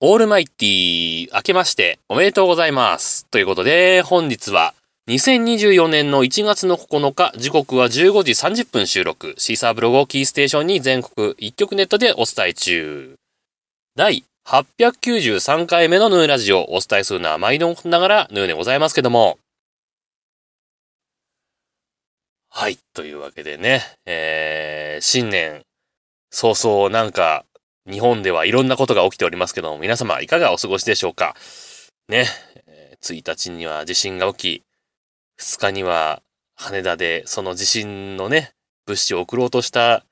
[0.00, 3.26] オールマイティー明けましておめでとうございます。
[3.32, 4.72] ということで、本日は
[5.08, 13.16] 2024年の1月の9日、時刻は15時30分収録、シーサーブログをキーステーションに全国一曲ネットでお伝え中。
[13.96, 19.40] 第893回目のヌーラジオお伝えするのは毎度ながらヌーでございますけども。
[22.50, 25.62] はい、というわけでね、えー、新年
[26.30, 27.44] 早々なんか
[27.90, 31.34] 日本ではいろんなことが起きておりますけども、皆様いかがお過ごしでしょうか？
[32.08, 32.26] ね、
[32.66, 36.22] え1日には地震が起き、2日には
[36.54, 38.52] 羽田でその地震のね、
[38.86, 40.04] 物資を送ろうとした、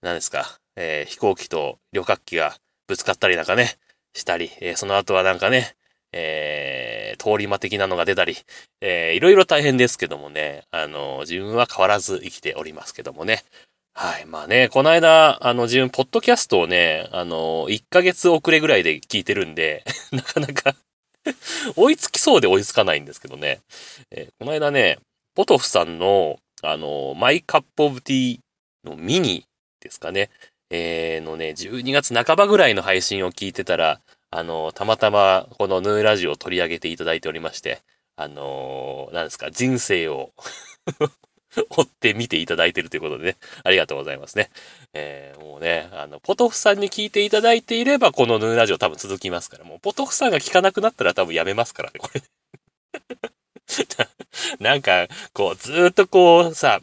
[0.00, 3.76] 何ですか、えー飛行機と旅客機がぶつかったりなんかね、
[4.14, 5.74] したり、えーその後はなんかね、
[6.12, 8.36] えー通り魔的なのが出たり、
[8.80, 13.42] えーいろいろ大変ですけどもね、あの、自分は変わらず生きておりますけどもね。
[14.00, 14.26] はい。
[14.26, 20.76] まあね、この間、あの、自分、ポッドキャストをね、あの、1ヶ月遅れぐらいで聞いてるんで、 なかなか
[21.74, 23.58] 追いつきそうで追いつかないんですけどね。
[24.12, 25.00] えーこの間ね、
[25.34, 28.38] ポトフさんの、あの、マイカップオブティー
[28.88, 29.46] のミニ
[29.80, 30.30] ですかね。
[30.70, 34.00] えーのね、12月半ばぐらいの配信を聞いてたら、
[34.30, 37.82] あの、たまたまこのヌーラジオを取り上げていただいておりまして、
[38.14, 40.30] あの、何ですか、人生を
[41.70, 44.50] 追って見ていただいてるということでね、ありがとうございますね。
[44.94, 52.20] えーもうね、あの、ポトフさんに聞いていただいていれば、このヌーラジオ多分続きますから、もうポトフさんが聞かなくなったら多分やめますからね、これ。
[52.20, 52.26] ね
[54.60, 56.80] なんか、こう、ずっとこう、さ、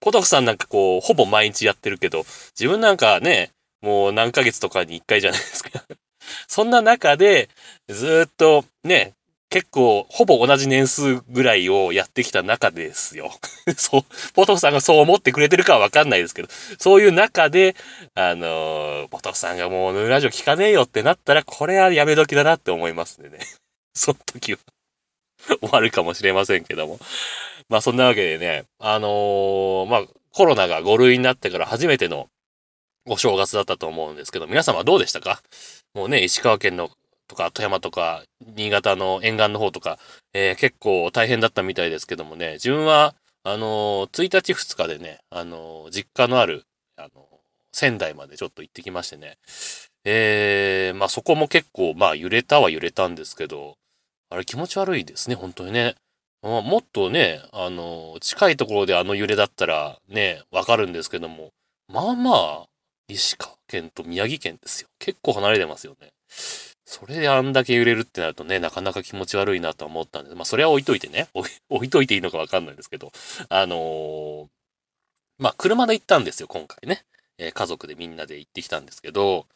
[0.00, 2.24] ポトフさんなんかこう、ほぼ毎日やってるけど、
[2.58, 5.70] 自分なんかね、もう何ヶ月とかに一回じゃないですか。
[6.48, 7.48] そんな中で、
[7.88, 9.14] ずっとね、
[9.48, 13.30] 結構、ほぼ同じ年数ぐらいをやってきた中ですよ。
[13.76, 14.02] そう、
[14.34, 17.76] ポトフさんがそう思ってくれてるかはわかんないですけど、そういう中で、
[18.14, 23.30] あのーポトフさんがもうヌーラジオ聞かねえよってなったら、これはやめ時だなって思いますね。
[23.94, 24.58] その時は
[25.60, 26.98] 終わるかもしれませんけども。
[27.68, 32.28] まあそんなわけでね、あのーまあコロナが5類になってから初めての
[33.06, 35.40] お正月だったと思うんですけど、皆様どうでしたか？
[35.94, 36.90] もうね、石川県の
[37.28, 38.22] とか富山とか
[38.56, 39.98] 新潟の沿岸の方とか、
[40.32, 43.14] えー結構大変だったみたいですけどもね、自分は、
[43.44, 46.64] あのー1日2日でね、あのー実家のある、
[46.96, 47.14] あのー
[47.72, 49.36] 仙台までちょっと行ってきましてね、
[50.04, 53.76] えーまあそこも結構、まあ揺れたは揺れたんですけど、
[54.30, 55.94] あれ気持ち悪いですね、本当にね。
[56.42, 61.50] まあもっとね、あの、近いところであの揺れだったらね、わかるんですけども、
[61.92, 62.66] まあまあ、
[63.08, 64.88] 石川県と宮城県ですよ。
[64.98, 66.08] 結構離れてますよね。
[66.98, 71.28] それであんだけ揺れるってなるとね、なかなか気持ち悪いなとは思ったんで、まあそれは置いといてね、
[71.68, 73.12] 置いといていいのかわかんないんですけど、
[73.50, 74.48] あのー
[75.38, 77.04] まあ車で行ったんですよ、今回ね。
[77.36, 79.46] えー家族でみんなで行ってきたんですけど、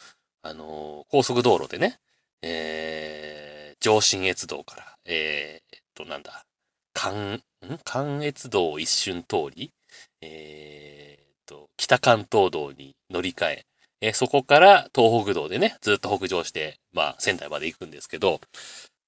[0.43, 1.99] あのー高速道路でね、
[2.43, 6.45] えー上信越道から、えーっと、なんだ、
[6.93, 7.43] 関、ん？
[7.84, 9.73] 関越道を一瞬通り、
[10.21, 13.67] えーっと、北関東道に乗り換え、
[14.00, 18.41] えそこから東北道でね、ずっと北上して、まあ、仙台まで行くんですけど、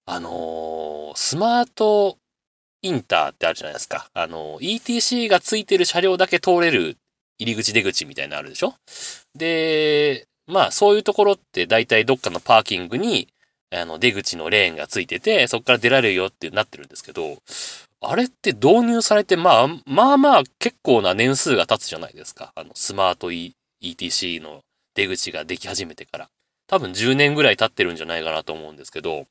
[0.06, 2.18] あのースマート
[2.82, 4.08] インターってあるじゃないですか。
[4.14, 6.96] あのー ETC がついてる車両だけ通れる
[7.38, 8.74] 入り口出口みたいなのあるでしょ？
[9.34, 13.28] で、まあそういうところって大体どっかのパーキングに
[13.70, 17.38] あの出口のレーンがついてて、そこから出られるよってなってるんですけど、
[18.00, 22.52] あれって導入されて、まあ、まあまあ結構な年数が経つじゃないですか。
[22.54, 24.60] あのスマート、ETC の
[24.94, 26.28] 出口ができ始めてから。
[26.66, 29.26] 多分10年ぐらい経ってるんじゃないかなと思うんですけど、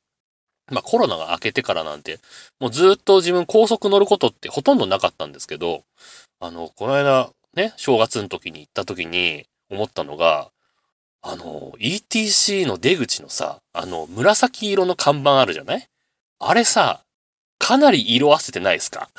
[0.72, 2.19] まあコロナが明けてからなんて、
[2.59, 5.83] もうずっと自分高速乗ることってほとんどなかったんですけど、
[6.39, 10.49] あの、この間ね、正月の時に行った時に思ったのが、
[11.23, 15.88] あの、ETC の出口のさ、あの、紫色の看板あるじゃない？
[16.39, 17.01] あれさ、
[17.59, 19.09] かなり色あせてないですか？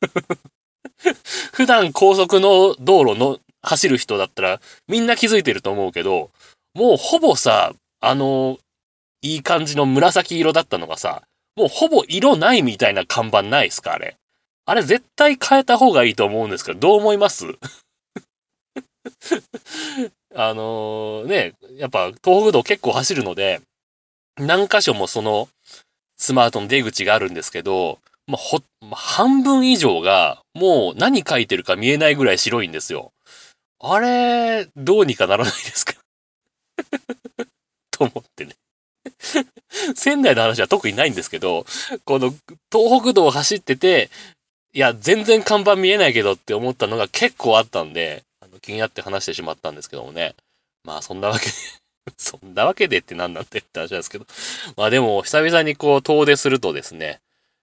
[1.52, 6.30] 普段高速の道路の走る人だったらみんな気づいてると思うけど、
[6.74, 8.58] もうほぼさ、あの、
[9.22, 11.22] いい感じの紫色だったのがさ、
[11.56, 14.16] もうほぼ色ないみたいな看板ないですかあれ。
[14.66, 17.46] あれ絶対変えた方がいいと思うんですけど、どう思います？
[20.34, 23.60] あのね、やっぱ東北道結構走るので、
[24.36, 25.48] 何箇所もその
[26.16, 33.10] スマートの出口があるんですけど、まあ、ほ、ま半分以上がもう何書いてるか見えないぐらい白いんですよ。
[33.80, 35.94] あれ、どうにかならないですか？
[37.90, 38.54] と思ってね。
[39.94, 41.64] 仙台の話は特にないんですけど、
[42.04, 42.34] この
[42.72, 44.10] 東北道を走ってて、
[44.72, 50.34] いや、全然看板見えないけどって思ったのが結構あったんで、あの気になって話してしまったんですけどもね。
[50.84, 51.52] まあそんなわけで
[52.16, 54.26] そんなわけでって何なんだって話なんですけど。
[54.76, 57.20] まあでも、久々にこう遠出するとですね、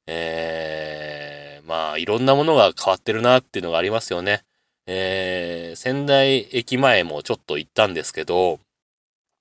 [0.08, 4.44] えー、まあいろんなものが変わってるなっていうのがありますよね。
[4.88, 8.60] えー、仙台駅前もちょっと行ったんですけど、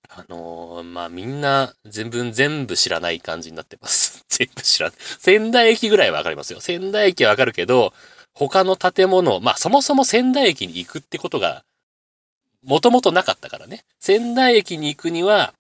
[0.09, 4.25] あのー、まあ、みんな全部、全部知らない感じになってます。
[4.31, 4.99] 全部知らない。
[5.19, 6.61] 仙台駅ぐらいはわかりますよ。
[6.61, 7.93] 仙台駅はわかるけど、
[8.33, 11.65] 他の建物、まあ、そもそも仙台駅に行くってことが、
[12.63, 13.85] もともとなかったからね。
[13.99, 15.53] 仙台駅に行くには、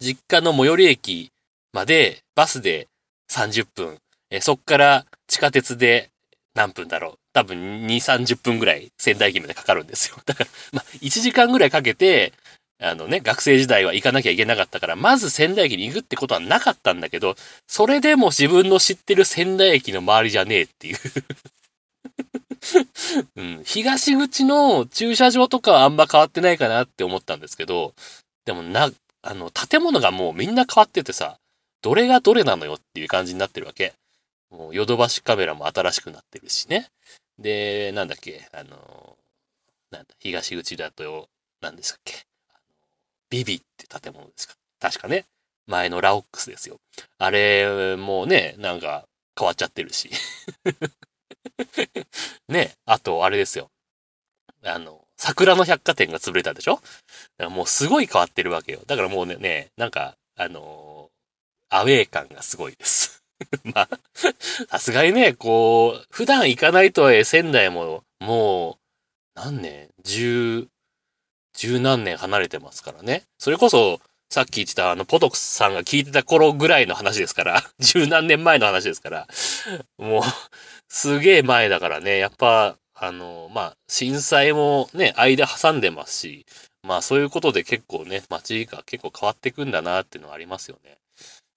[0.00, 1.32] 実家の最寄り駅
[1.72, 2.88] までバスで
[3.30, 3.98] 30分、
[4.30, 6.10] えそっから地下鉄で
[6.56, 7.18] 何分だろう。
[7.34, 10.16] 多分2、30分ぐらい仙台駅までかかるんですよ。
[10.26, 12.32] だから、まあ、1時間ぐらいかけて、
[12.78, 17.36] あのね、学生時代は行かなきゃいけなかったから、まず仙台駅に行くってことはなかったんだけど、
[17.66, 20.98] それでも自分の知ってる仙台駅の周りじゃねえっていう
[23.36, 23.62] うん。
[23.64, 27.94] 東口の駐車場とかはあんま変わってないかなって思ったんですけど、
[28.44, 28.90] でもな、
[29.22, 31.38] あの、建物がもうみんな変わっててさ、
[31.82, 33.92] どれがどれなのよっていう感じになってるわけ。
[34.50, 36.88] もうヨドバシカメラも新しくなってるしね。
[37.38, 39.16] で、なんだっけ、あの、
[39.90, 41.28] なんだ、東口だと、
[41.60, 42.14] 何でしたっけ？
[43.30, 44.54] ビビって建物ですか？
[44.80, 45.26] 確かね。
[45.66, 46.78] 前のラオックスですよ。
[47.18, 49.04] あれ、もうね、なんか
[49.38, 50.10] 変わっちゃってるし。
[52.48, 53.70] ね、あと、あれですよ。
[54.62, 56.80] あの、桜の百貨店が潰れたでしょ？
[57.50, 58.80] もうすごい変わってるわけよ。
[58.86, 63.24] だからもうね、ねなんか、あのー、アウェー感がすごいです。
[63.74, 63.88] まあ、
[64.68, 68.76] さすがにね、こう、普段行かないとはいえ仙台も、もう、
[69.34, 69.88] 何年？
[70.04, 70.68] 十、
[71.54, 73.24] 十何年離れてますからね。
[73.38, 74.00] それこそ、
[74.30, 79.28] さっき言ってたあの、ポトクさんが聞いてた頃ぐらいの話ですから、 十何年前の話ですから、
[79.98, 80.22] もう、
[80.88, 86.46] すげえ前だからね、やっぱ、あの、まあ、震災もね、間挟んでますし、
[86.82, 90.98] まあそういうことで結構ね、街が結構変わっていくんだなっていうのはありますよね。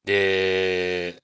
[0.04, 1.22] で、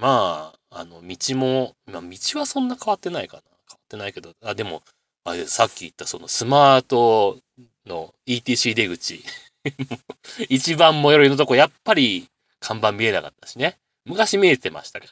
[0.00, 3.42] まあ、あの、道も、まあ、道はそんな変わってないかな。
[3.68, 4.82] 変わってないけど、あ、でも、
[5.24, 7.38] あれ、さっき言ったそのスマート
[7.86, 9.22] の ETC 出口。
[10.48, 13.78] 一番最寄りのとこ、やっぱり看板見えなかったしね。
[14.04, 15.06] 昔見えてましたか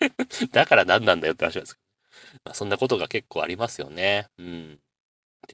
[0.00, 0.08] ら。
[0.52, 2.40] だから何なんだよって話なんですけど。
[2.44, 4.28] まあ、そんなことが結構ありますよね。
[4.38, 4.80] うん。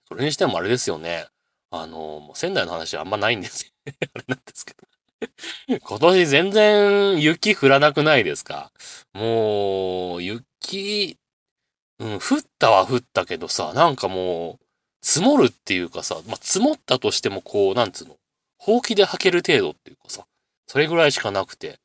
[0.08, 1.26] それにしてもあれですよね。
[1.70, 3.72] あの、もう仙台の話はあんまないんですよ。
[4.14, 4.95] あれなんですけど。
[5.82, 8.72] 今年全然雪降らなくないですか？
[9.14, 11.18] もう、雪、
[11.98, 14.64] うん、降ったは降ったけどさ、なんかもう、
[15.02, 18.16] 積もるっていうかさ、まあ、積もったとしてもこう、なんつうの、
[18.58, 20.26] ほうきで履ける程度っていうかさ、
[20.66, 21.78] それぐらいしかなくて、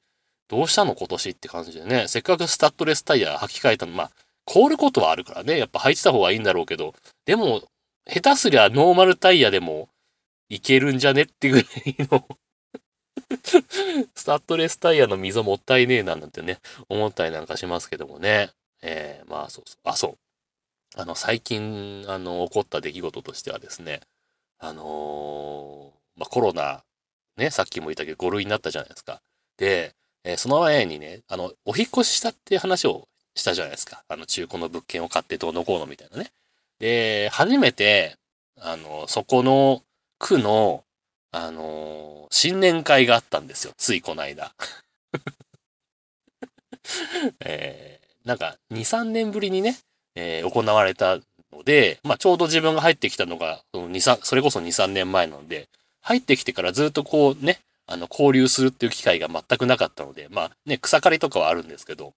[0.48, 0.96] どうしたの？
[0.96, 4.12] 今年って感じでね、せっかくスタッドレスタイヤ履き替えたの、まあ、
[4.44, 6.94] 凍ることはあるからね、やっぱ履いてた方がいいんだろうけど、
[7.26, 7.62] でも、
[8.12, 9.88] 下手すりゃノーマルタイヤでも
[10.50, 11.22] いけるんじゃね？
[11.22, 12.28] ってぐらいの
[14.16, 18.52] スタッドレスタイヤの溝もったいねえななんてね、思ったりなんかしますけどもね。
[18.82, 19.80] えー、まあそうそう。
[19.84, 20.18] あ、そう。
[20.96, 24.02] あの、最近、あの、起こった出来事としてはですね、
[24.60, 26.84] あのー、まあコロナ、
[27.38, 29.22] ね、さっきも言ったけど5類になったじゃないですか。
[29.58, 34.04] で、えー、その前にね、あの、お引越ししたって話をしたじゃないですか。
[34.08, 36.32] あの、中古の物件を買ってどうのこうのみたいなね。
[36.80, 38.18] で、初めて、
[38.60, 39.84] あの、そこの
[40.20, 40.84] 区の、
[41.32, 43.74] あのー、新年会があったんですよ。
[43.78, 44.54] ついこの間。
[47.46, 49.78] えー、なんか、2、3年ぶりにね、
[50.16, 51.20] えー、行われた
[51.52, 55.70] ので、まあ、ちょうど自分が入ってきたのが、その2、3、それこそ2、3年前なので、
[56.02, 62.14] 入ってきてからずっとこうね、あの、交流するっていう機会が全くなかったので、まあね、草刈りとかはあるんですけど、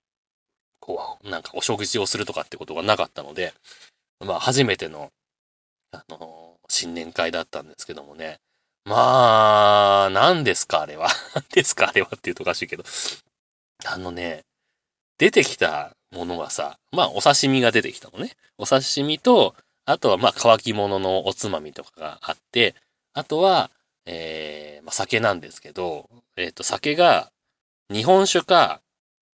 [0.80, 3.54] こう、なんかお食事をするとかってことがなかったので、
[4.20, 5.10] まあ、初めての、
[5.92, 8.38] あのー、新年会だったんですけどもね、
[8.84, 11.08] まあ、何ですか、あれは。
[11.34, 12.84] 何ですか、あれはって言うとおかしいけど。
[13.86, 14.44] あのね、
[15.18, 18.36] 出てきたものがさ、まあ、お刺身が出てきたのね。
[18.58, 19.54] お刺身と、
[19.86, 22.74] あとは、まあ、乾き物のおつまみとかがあって、
[23.14, 23.70] あとは、
[24.06, 27.30] えー、まあ、酒なんですけど、えっ、ー、と、酒が、
[27.90, 28.80] 日本酒か、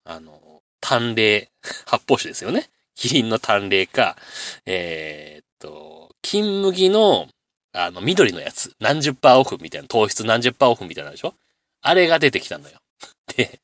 [0.06, 1.52] あの、淡麗、
[1.86, 2.70] 発泡酒ですよね。
[2.96, 4.18] キリンの淡麗か、
[4.66, 7.28] えー、っと、金麦の
[7.75, 8.74] あの、緑のやつ。
[8.79, 11.34] 何十パーオフみたいな、糖質何十パーオフみたいなでしょ？
[11.82, 12.79] あれが出てきたのよ。
[13.36, 13.60] で、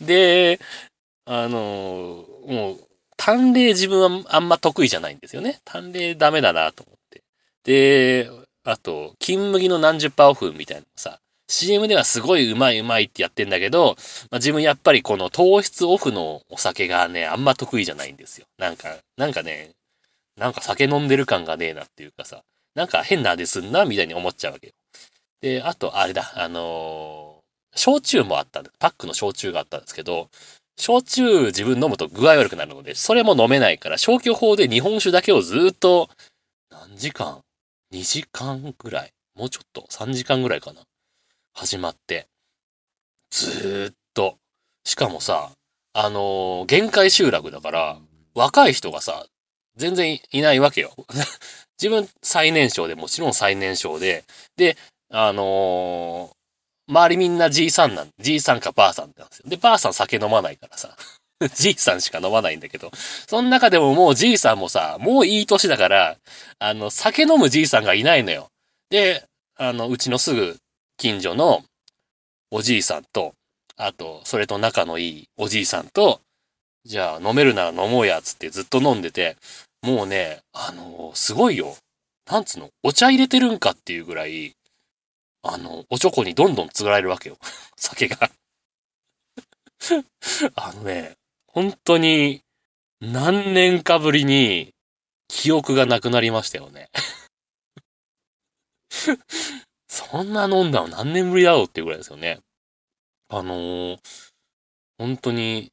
[0.00, 0.60] で、
[1.24, 2.80] あの、もう、
[3.16, 5.60] 淡麗自分はあんま得意じゃないんですよね。
[5.64, 7.22] 淡麗ダメだなと思って。
[7.64, 8.30] で、
[8.64, 13.96] あと、金麦の何十パーオフみたいなのさ、CM ではすごいうまいうまいってやってんだけど、
[14.30, 18.46] まあ、自分やっぱりこの糖質オフのお酒がね、あんま得意じゃないんですよ。
[18.58, 19.70] なんか、なんかね、
[20.36, 22.42] なんか酒飲んでる感がねえなっていうかさ、
[22.76, 24.72] なんか変な味すんな、みたいに思っちゃうわけよ。
[25.40, 27.36] で、あと、あれだ、あのー
[27.78, 28.70] 焼酎もあったんだ。
[28.78, 30.30] パックの焼酎があったんですけど、
[30.78, 36.08] 焼酎自分飲むと具合悪くなるので、それも飲めないから、消去法で日本酒だけをずっと、
[36.70, 37.42] 何時間
[37.92, 40.80] ?2 時間ぐらいもうちょっと ?3 時間ぐらいかな
[41.52, 42.28] 始まって。
[43.30, 44.38] ずーっと。
[44.84, 45.50] しかもさ、
[45.92, 47.98] あのー限界集落だから、
[48.34, 49.26] 若い人がさ、
[49.76, 50.94] 全然いないわけよ。
[51.80, 54.24] 自分最年少で、もちろん最年少で、
[54.56, 54.76] で、
[55.10, 56.36] あのー
[56.88, 59.48] 周りみんなじいさんなん、じいさんかばあさんなんですよ。
[59.48, 60.96] で、ばあさん酒飲まないからさ、
[61.54, 62.92] じいさんしか飲まないんだけど、
[63.28, 66.16] その中でももうじいさんもさ、もういい年だから、
[66.60, 68.50] あの、酒飲むじいさんがいないのよ。
[68.88, 69.24] で、
[69.56, 70.56] あの、うちのすぐ
[70.96, 71.64] 近所の
[72.52, 73.34] おじいさんと、
[73.76, 76.20] あと、それと仲のいいおじいさんと、
[76.84, 79.36] じゃあ飲めるなら飲もうや、つってずっと飲んでて、
[79.86, 81.76] もうね、あのすごいよ。
[82.28, 82.70] なんつうの？
[82.82, 84.52] お茶入れてるんかっていうぐらい、
[85.42, 87.38] あの、おちょこにどんどん継がれるわけよ。
[87.78, 88.30] 酒が。
[90.56, 91.14] あのね、
[91.46, 92.42] 本当に、
[93.00, 94.74] 何年かぶりに、
[95.28, 96.88] 記憶がなくなりましたよね。
[99.88, 102.40] そんな飲んだの何年ぶりだろうっていうぐらいですよね。
[103.28, 103.98] あのー
[104.98, 105.70] 本当に、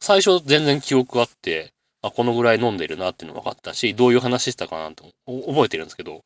[0.00, 6.24] 最初全然記憶あって、あ、このぐらい飲んでるなっていうの分かったし、どういう話したかなとお覚えてるんですけど、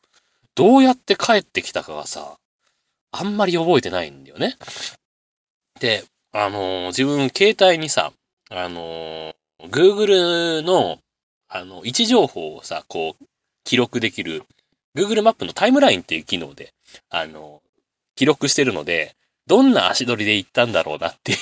[0.55, 2.39] どうやって帰ってきたかがさ、
[3.13, 4.57] あんまり覚えてないんだよね。
[5.81, 8.13] で、あのー自分携帯にさ、
[8.51, 9.35] あのー
[9.71, 10.99] Google の、
[11.49, 13.25] あの、位置情報をさ、こう、
[13.65, 14.45] 記録できる、
[14.97, 16.75] Google マップのタイムラインっていう機能で、
[17.09, 17.63] あの、
[18.15, 19.17] 記録してるので、
[19.47, 21.39] どんな足取りで行ったんだろうなっていう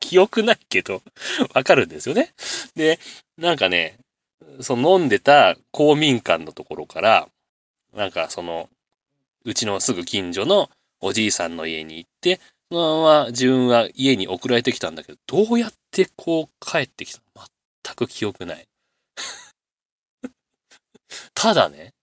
[0.00, 1.02] 記憶ないけど、
[1.54, 2.34] わかるんですよね。
[2.74, 2.98] で、
[3.36, 3.98] なんかね、
[4.60, 7.28] その飲んでた公民館のところから、
[7.94, 8.68] なんかその、
[9.44, 12.40] うちのすぐ近所のおじいさんの家に行って、
[12.70, 17.46] そのまま自分は家に送られてきたんだけど、どうやってこう帰ってきたの？
[17.84, 18.68] 全く記憶ない。
[21.34, 21.94] ただね、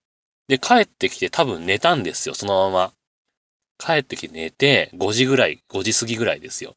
[0.48, 2.92] で、帰ってきて多分寝たんですよ、そのまま。
[3.78, 6.74] 帰ってきて寝て、5時ぐらい、5時過ぎぐらいですよ。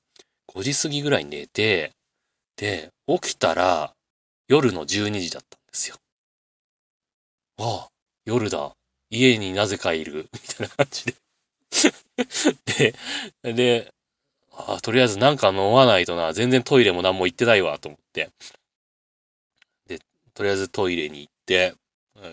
[0.55, 1.91] 5時過ぎぐらいに寝て、
[2.57, 3.93] で、起きたら、
[4.47, 5.95] 夜の12時だったんですよ。
[7.59, 7.89] ああ、
[8.25, 8.71] 夜だ。
[9.11, 10.27] 家になぜかいる。
[10.33, 11.15] みたいな感じで。
[13.43, 13.93] で、で、
[14.51, 16.33] ああ、とりあえずなんか飲まないとな。
[16.33, 18.29] 全然トイレも何も行ってないわ、と思って。
[19.87, 19.99] で、
[20.33, 21.75] とりあえずトイレに行って、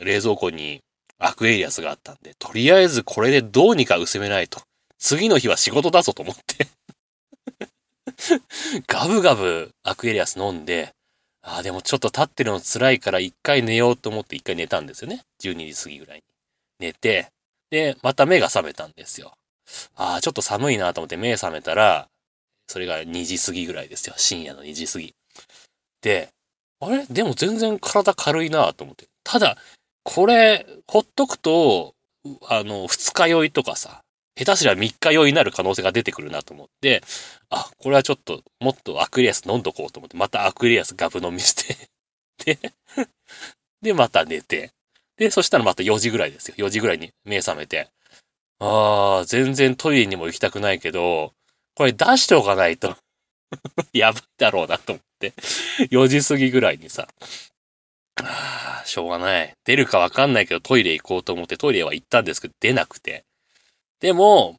[0.01, 0.83] 冷蔵庫に
[1.19, 4.63] アクエリアスがあったんで、とりあえずこれでどうにか薄めないと。
[4.99, 6.67] 次の日は仕事だぞと思って。
[8.87, 10.95] ガブガブアクエリアス飲んで、
[11.43, 15.23] ああ、でもちょっと立ってるの辛いから一回寝ようと思って一回寝たんですよね。
[15.41, 16.23] 12時過ぎぐらいに。
[16.81, 17.29] 寝て、
[17.71, 19.35] で、また目が覚めたんですよ。
[19.95, 22.09] ああ、ちょっと寒いなと思って目覚めたら、
[22.69, 24.15] それが2時過ぎぐらいですよ。
[24.17, 25.15] 深夜の2時過ぎ。
[26.03, 26.31] で、
[26.81, 27.07] あれ？
[27.07, 29.07] でも全然体軽いなと思って。
[29.25, 29.57] ただ、
[30.03, 31.95] これ、ほっとくと、
[32.49, 34.03] あの、二日酔いとかさ、
[34.37, 37.03] 下手すりゃ三日酔いになる可能性が出てくるなと思って、
[37.49, 41.89] あ、これはちょっと、もっとアクエリアス飲んどこうと思って、またアクエリアスガブ飲みして、
[42.45, 42.73] で、
[43.81, 44.73] で、また寝て、
[45.17, 46.55] で、そしたらまた4時ぐらいですよ。
[46.59, 47.89] 4時ぐらいに目覚めて、
[48.59, 51.33] ああ、全然トイレにも行きたくないけど、
[51.75, 52.97] これ出しておかないと、
[53.93, 55.33] やばいだろうなと思って、
[55.91, 57.09] 4時過ぎぐらいにさ、
[58.17, 59.55] ああ、しょうがない。
[59.65, 63.25] 出るかわかんないけどトイレ行こうと思ってトイレは行ったんですけど出なくて。
[64.01, 64.59] でも、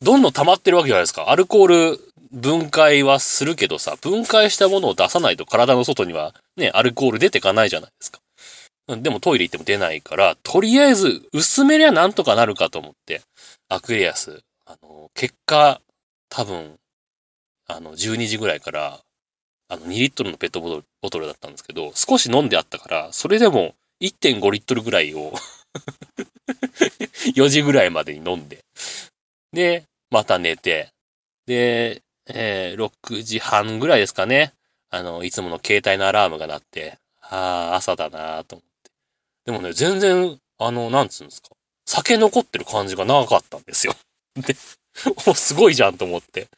[0.00, 1.30] どんどん溜まってるわけじゃないですか。
[1.30, 2.00] アルコール
[2.32, 8.20] 分解はするけどさ、分解したものを出さないと体の外にはね、アルコール出てかないじゃないですか。
[8.88, 13.22] でもトイレ行っても出ないから、とりあえず薄めりゃなんとかなるかと思って、
[13.68, 15.80] アクエリアス、あの、結果、
[16.28, 16.76] 多分、
[17.66, 19.00] あの、12時ぐらいから、
[19.68, 25.32] あの、2リットルのペットボトルボトルだったんですけど、少し飲んであったから、それでも1.5リットルぐらいを
[27.34, 28.64] 4時ぐらいまでに飲んで、
[29.52, 30.90] で、また寝て、
[31.46, 34.52] で、えー6時半ぐらいですかね。
[34.90, 38.90] あの、いつもの携帯のアラームが鳴って、ああ、朝だなと思って。
[39.46, 41.50] でもね、全然、あの、なんつうんですか。
[41.86, 43.94] 酒残ってる感じがなかったんですよ。
[44.36, 44.56] で、
[45.26, 46.48] おすごいじゃんと思って。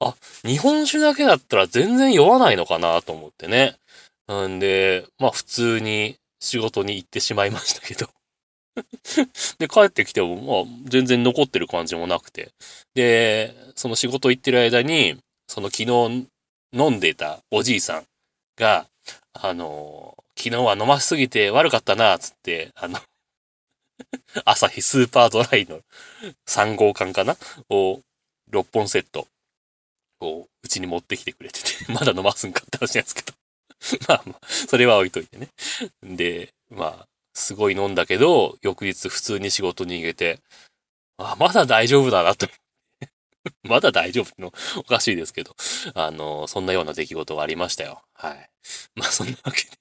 [0.00, 3.76] あ、日本酒だけだったら全然酔わないのかなと思ってね。
[4.26, 8.08] なんで、まあ普通に仕事に行ってしまいましたけど。
[9.58, 12.52] で、帰ってきても、まあ全然残ってる感じもなくて。
[12.94, 16.26] で、その仕事行ってる間に、その昨日
[16.72, 18.04] 飲んでたおじいさん
[18.56, 18.86] が、
[19.32, 22.98] あの、昨日は飲ましすぎて悪かったな、つって、あの、
[24.44, 25.80] 朝日スーパードライの
[26.46, 27.36] 3号缶かな
[27.68, 28.00] を
[28.50, 29.26] 6本セット
[30.20, 33.32] をうちに持ってきてくれてて、 まだ飲ますんかって話なんですけど。
[34.08, 35.48] まあまあ、それは置いといてね。
[36.02, 40.40] で、まあ、すごい飲んだけど、翌日普通に仕事に逃げて、
[41.18, 42.46] あ、まだ大丈夫だなと。
[43.62, 45.56] まだ大丈夫のおかしいですけど、
[45.94, 48.02] あの、そんなような出来事がありましたよ。
[48.14, 48.50] はい。
[48.94, 49.78] まあそんなわけで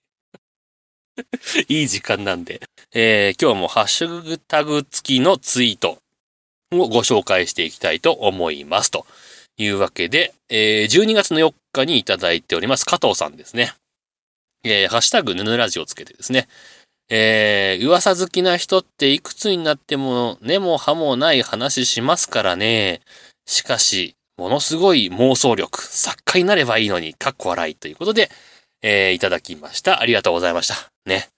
[1.67, 2.61] いい時間なんで、
[2.91, 5.99] えー、今日もハッシュタグ付きのツイート
[6.71, 8.91] をご紹介していきたいと思います。
[8.91, 9.05] と
[9.57, 13.73] いうわけで、えー、12月の4日にいただいております加藤さんですね。
[14.63, 16.47] えー、ハッシュタグヌヌラジをつけてですね、
[17.09, 23.01] えー、噂好きな人っていくつになっても根も葉もない話しますからね。
[23.45, 28.29] しかし、ものすごい妄想力、作家になればいいのに、かっこ笑いということで、
[28.81, 30.01] えー、いただきました。
[30.01, 30.75] ありがとうございました。
[31.05, 31.29] ね。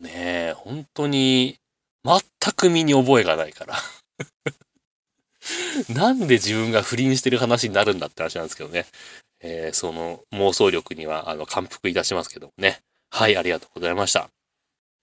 [0.00, 1.58] ねえ、本当に、
[2.04, 2.20] 全
[2.56, 3.76] く身に覚えがないから。
[5.94, 8.86] なんで自分が不倫してる話になるんだって話なんですけどね。
[9.40, 12.80] えー、その妄想力には、あの、感服いたしますけどもね。
[13.10, 14.30] はい、ありがとうございました。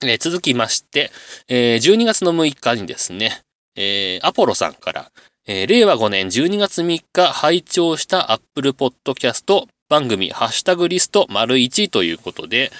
[0.04, 1.12] えー、続きまして、
[1.48, 3.42] えー、12月の6日にですね、
[3.76, 5.12] えー、アポロさんから、
[5.48, 12.72] えー、令和5年12月3日拝聴した Apple Podcast 番組ハッシュタグリスト丸1ということで、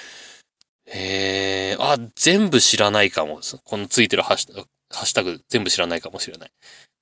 [0.86, 3.40] えー、あ、全部知らないかも。
[3.64, 6.50] このついてるハッシュタグ全部知らないかもしれない。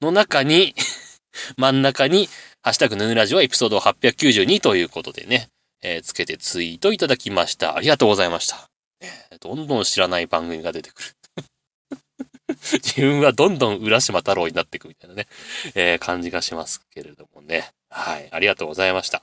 [0.00, 0.75] の中に
[1.56, 2.28] 真ん中に、
[2.62, 5.49] ハッシュタグヌーラジオエピソード892ということでね、
[5.82, 7.76] えー、つけてツイートいただきました。
[7.76, 8.66] ありがとうございました。
[9.40, 11.08] どんどん知らない番組が出てくる。
[12.62, 15.26] 自分はどんどん浦島太郎になっていくみたいなね、
[15.75, 17.70] えー、感じがしますけれどもね。
[17.90, 18.28] はい。
[18.30, 19.22] ありがとうございました。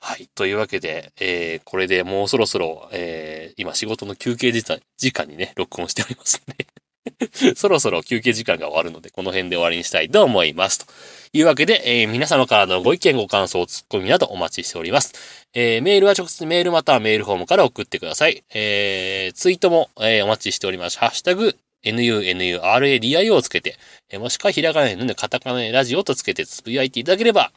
[0.00, 0.28] はい。
[0.34, 6.66] というわけで、えー、これでもうそろそろ、えー、今仕事の休憩時間にね、録音しておりますんで
[7.56, 10.86] そろそろ休憩時間が終わるので、この辺で終わりにしたいと思います。
[10.86, 10.86] と
[11.32, 15.14] いうわけで、えー、皆様からのご意見、ご感想、ツッコミなどお待ちしております。
[15.54, 18.44] えー、メールは直接メールまたはメールフォームから送ってください。
[18.52, 20.98] えー、ツイートも、え、お待ちしております。
[20.98, 23.76] ハッシュタグ、nunuradio をつけて、
[24.10, 27.52] え、もしくはひらがなのカタカナラジオとつけてつぶやいていただければ、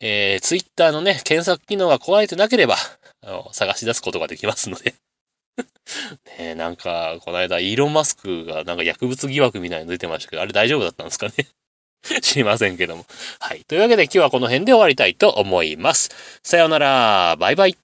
[0.00, 2.76] えー、ツイッターのね、検索機能が壊れてなければ、
[3.26, 4.94] あの探し出すことができますので
[6.38, 11.46] ねなんか、この間、イーロン・マスクがなんか薬物疑惑みたいなの出てましたけど、あれ大丈夫だったんですかね？
[12.20, 13.06] 知りませんけども。
[13.40, 13.64] はい。
[13.64, 16.10] というわけで今日はこの辺で終わりたいと思います。
[16.42, 17.36] さようなら。
[17.38, 17.83] バイバイ。